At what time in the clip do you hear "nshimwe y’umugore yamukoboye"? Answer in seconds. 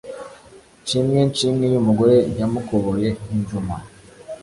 1.29-3.09